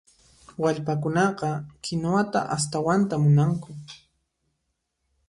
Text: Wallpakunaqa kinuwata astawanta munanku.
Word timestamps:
Wallpakunaqa 0.61 1.49
kinuwata 1.83 2.39
astawanta 2.55 3.15
munanku. 3.23 3.71